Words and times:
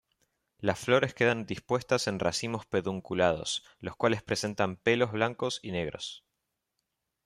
Las 0.57 0.79
flores 0.79 1.13
quedan 1.13 1.45
dispuestas 1.45 2.07
en 2.07 2.17
racimos 2.17 2.65
pedunculados, 2.65 3.63
los 3.81 3.95
cuales 3.95 4.23
presentan 4.23 4.75
pelos 4.77 5.11
blancos 5.11 5.59
y 5.61 5.69
negros. 5.69 6.23